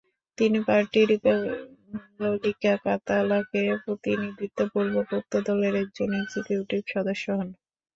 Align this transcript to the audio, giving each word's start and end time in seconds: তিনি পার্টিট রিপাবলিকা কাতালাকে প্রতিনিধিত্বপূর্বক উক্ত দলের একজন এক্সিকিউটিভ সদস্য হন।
তিনি 0.37 0.57
পার্টিট 0.67 1.05
রিপাবলিকা 1.11 2.53
কাতালাকে 2.85 3.61
প্রতিনিধিত্বপূর্বক 3.83 5.07
উক্ত 5.17 5.33
দলের 5.47 5.73
একজন 5.83 6.09
এক্সিকিউটিভ 6.21 6.81
সদস্য 6.93 7.25
হন। 7.37 7.49